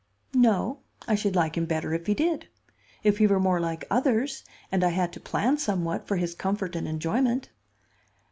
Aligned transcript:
"No. 0.33 0.79
I 1.07 1.13
should 1.13 1.35
like 1.35 1.55
him 1.55 1.67
better 1.67 1.93
if 1.93 2.07
he 2.07 2.15
did; 2.15 2.47
if 3.03 3.19
he 3.19 3.27
were 3.27 3.39
more 3.39 3.59
like 3.59 3.85
others, 3.91 4.43
and 4.71 4.83
I 4.83 4.89
had 4.89 5.13
to 5.13 5.19
plan 5.19 5.59
somewhat 5.59 6.07
for 6.07 6.15
his 6.15 6.33
comfort 6.33 6.75
and 6.75 6.87
enjoyment." 6.87 7.49